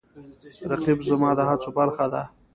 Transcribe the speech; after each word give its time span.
رقیب 0.71 0.99
زما 1.09 1.29
د 1.37 1.39
هڅو 1.49 1.69
برخه 1.77 2.05
ده 2.13 2.23